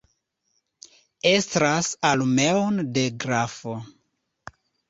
[1.33, 3.79] Estras armeon de grafo.